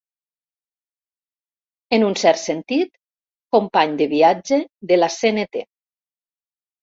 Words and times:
En 1.97 2.05
un 2.07 2.15
cert 2.21 2.41
sentit, 2.43 2.89
company 3.57 3.93
de 3.99 4.07
viatge 4.15 4.59
de 4.93 4.97
la 4.99 5.11
Cnt. 5.17 5.63